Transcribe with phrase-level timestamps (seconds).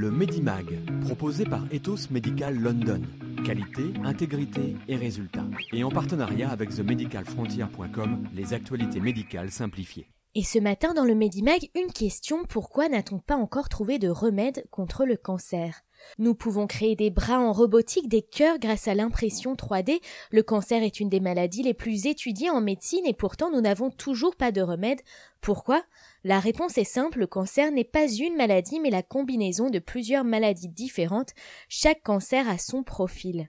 [0.00, 3.02] Le Medimag, proposé par Ethos Medical London.
[3.44, 5.44] Qualité, intégrité et résultats.
[5.74, 10.10] Et en partenariat avec themedicalfrontier.com, les actualités médicales simplifiées.
[10.34, 14.64] Et ce matin dans le Medimag, une question pourquoi n'a-t-on pas encore trouvé de remède
[14.70, 15.82] contre le cancer?
[16.18, 20.00] Nous pouvons créer des bras en robotique, des cœurs grâce à l'impression 3D.
[20.30, 23.90] Le cancer est une des maladies les plus étudiées en médecine et pourtant nous n'avons
[23.90, 25.00] toujours pas de remède.
[25.40, 25.82] Pourquoi?
[26.24, 30.24] La réponse est simple, le cancer n'est pas une maladie mais la combinaison de plusieurs
[30.24, 31.30] maladies différentes.
[31.68, 33.48] Chaque cancer a son profil.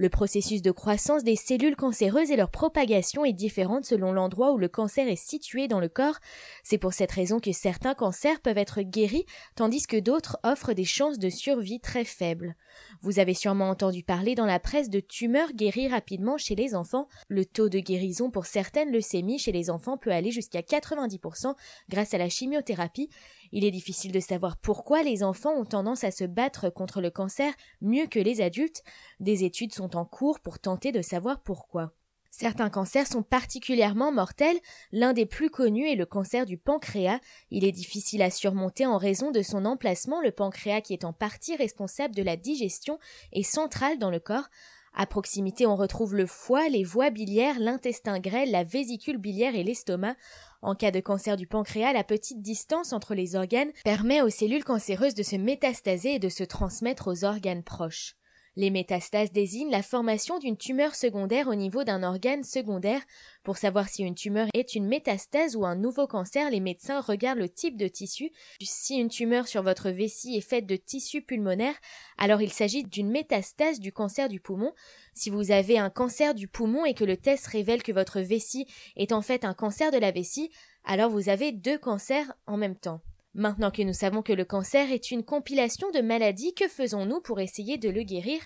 [0.00, 4.56] Le processus de croissance des cellules cancéreuses et leur propagation est différente selon l'endroit où
[4.56, 6.20] le cancer est situé dans le corps.
[6.64, 10.86] C'est pour cette raison que certains cancers peuvent être guéris tandis que d'autres offrent des
[10.86, 12.56] chances de survie très faibles.
[13.02, 17.06] Vous avez sûrement entendu parler dans la presse de tumeurs guéries rapidement chez les enfants.
[17.28, 21.54] Le taux de guérison pour certaines leucémies chez les enfants peut aller jusqu'à 90%
[21.90, 23.10] grâce à la chimiothérapie.
[23.52, 27.10] Il est difficile de savoir pourquoi les enfants ont tendance à se battre contre le
[27.10, 28.82] cancer mieux que les adultes.
[29.18, 31.92] Des études sont en cours pour tenter de savoir pourquoi.
[32.30, 34.58] Certains cancers sont particulièrement mortels.
[34.92, 37.18] L'un des plus connus est le cancer du pancréas.
[37.50, 40.20] Il est difficile à surmonter en raison de son emplacement.
[40.20, 42.98] Le pancréas, qui est en partie responsable de la digestion,
[43.32, 44.48] est central dans le corps.
[44.94, 49.62] À proximité, on retrouve le foie, les voies biliaires, l'intestin grêle, la vésicule biliaire et
[49.62, 50.16] l'estomac.
[50.62, 54.64] En cas de cancer du pancréas, la petite distance entre les organes permet aux cellules
[54.64, 58.16] cancéreuses de se métastaser et de se transmettre aux organes proches.
[58.56, 63.00] Les métastases désignent la formation d'une tumeur secondaire au niveau d'un organe secondaire.
[63.44, 67.38] Pour savoir si une tumeur est une métastase ou un nouveau cancer, les médecins regardent
[67.38, 68.32] le type de tissu.
[68.60, 71.74] Si une tumeur sur votre vessie est faite de tissu pulmonaire,
[72.18, 74.72] alors il s'agit d'une métastase du cancer du poumon.
[75.14, 78.66] Si vous avez un cancer du poumon et que le test révèle que votre vessie
[78.96, 80.50] est en fait un cancer de la vessie,
[80.84, 83.00] alors vous avez deux cancers en même temps.
[83.34, 87.38] Maintenant que nous savons que le cancer est une compilation de maladies, que faisons-nous pour
[87.38, 88.40] essayer de le guérir?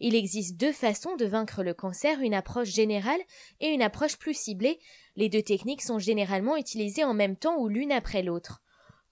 [0.00, 3.20] Il existe deux façons de vaincre le cancer, une approche générale
[3.60, 4.80] et une approche plus ciblée.
[5.14, 8.60] Les deux techniques sont généralement utilisées en même temps ou l'une après l'autre.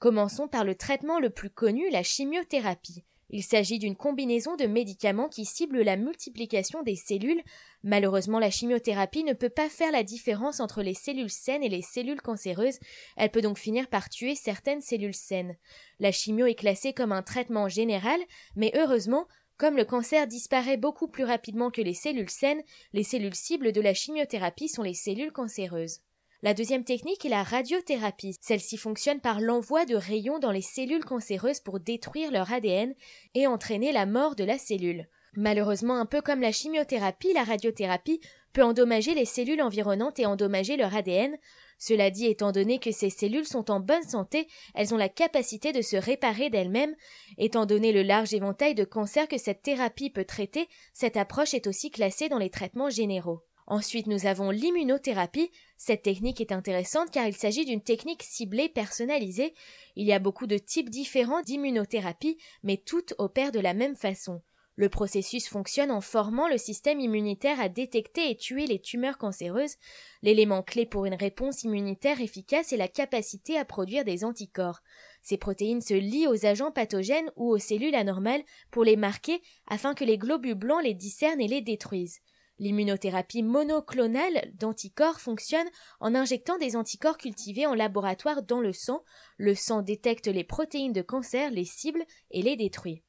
[0.00, 3.04] Commençons par le traitement le plus connu, la chimiothérapie.
[3.32, 7.43] Il s'agit d'une combinaison de médicaments qui ciblent la multiplication des cellules.
[7.82, 11.81] Malheureusement, la chimiothérapie ne peut pas faire la différence entre les cellules saines et les
[11.81, 12.78] cellules cancéreuses.
[13.16, 15.56] Elle peut donc finir par tuer certaines cellules saines.
[15.98, 18.20] La chimio est classée comme un traitement général,
[18.54, 19.26] mais heureusement,
[19.56, 22.62] comme le cancer disparaît beaucoup plus rapidement que les cellules saines,
[22.93, 26.00] les cellules cibles de la chimiothérapie sont les cellules cancéreuses.
[26.44, 28.36] La deuxième technique est la radiothérapie.
[28.41, 32.94] Celle-ci fonctionne par l'envoi de rayons dans les cellules cancéreuses pour détruire leur ADN
[33.36, 35.06] et entraîner la mort de la cellule.
[35.36, 38.20] Malheureusement, un peu comme la chimiothérapie, la radiothérapie
[38.52, 41.38] peut endommager les cellules environnantes et endommager leur ADN.
[41.78, 45.72] Cela dit, étant donné que ces cellules sont en bonne santé, elles ont la capacité
[45.72, 46.97] de se réparer d'elles-mêmes.
[47.38, 51.69] Étant donné le large éventail de cancers que cette thérapie peut traiter, cette approche est
[51.69, 53.42] aussi classée dans les traitements généraux.
[53.66, 55.50] Ensuite, nous avons l'immunothérapie.
[55.76, 59.54] Cette technique est intéressante car il s'agit d'une technique ciblée personnalisée.
[59.96, 64.42] Il y a beaucoup de types différents d'immunothérapie, mais toutes opèrent de la même façon.
[64.74, 69.76] Le processus fonctionne en formant le système immunitaire à détecter et tuer les tumeurs cancéreuses.
[70.22, 74.80] L'élément clé pour une réponse immunitaire efficace est la capacité à produire des anticorps.
[75.20, 79.94] Ces protéines se lient aux agents pathogènes ou aux cellules anormales pour les marquer afin
[79.94, 82.20] que les globules blancs les discernent et les détruisent.
[82.58, 85.66] L'immunothérapie monoclonale d'anticorps fonctionne
[86.00, 89.02] en injectant des anticorps cultivés en laboratoire dans le sang.
[89.36, 93.02] Le sang détecte les protéines de cancer, les cible et les détruit.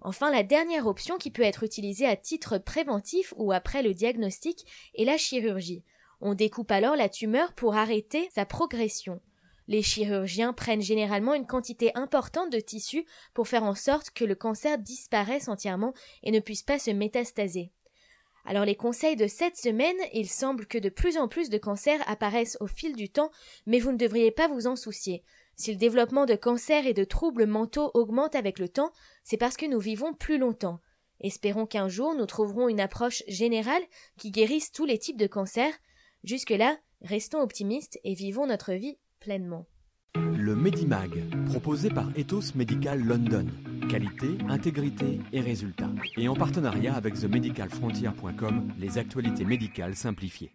[0.00, 4.64] Enfin, la dernière option qui peut être utilisée à titre préventif ou après le diagnostic
[4.94, 5.84] est la chirurgie.
[6.20, 9.20] On découpe alors la tumeur pour arrêter sa progression.
[9.68, 14.34] Les chirurgiens prennent généralement une quantité importante de tissu pour faire en sorte que le
[14.34, 17.70] cancer disparaisse entièrement et ne puisse pas se métastaser.
[18.44, 22.02] Alors les conseils de cette semaine, il semble que de plus en plus de cancers
[22.08, 23.30] apparaissent au fil du temps,
[23.66, 25.22] mais vous ne devriez pas vous en soucier.
[25.56, 28.92] Si le développement de cancers et de troubles mentaux augmente avec le temps,
[29.24, 30.80] c'est parce que nous vivons plus longtemps.
[31.20, 33.82] Espérons qu'un jour nous trouverons une approche générale
[34.16, 35.74] qui guérisse tous les types de cancers.
[36.24, 39.66] Jusque-là, restons optimistes et vivons notre vie pleinement.
[40.16, 43.44] Le Medimag, proposé par Ethos Medical London.
[43.90, 45.90] Qualité, intégrité et résultats.
[46.16, 50.48] Et en partenariat avec themedicalfrontier.com, les actualités médicales simplifiées.